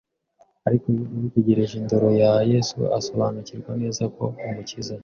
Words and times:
Ariko 0.67 0.85
Yuda 0.95 1.15
yitegereje 1.23 1.73
indoro 1.81 2.07
ya 2.21 2.31
Yesu 2.51 2.79
asobanukirwa 2.99 3.71
neza 3.81 4.03
ko 4.15 4.23
Umukiza 4.47 4.93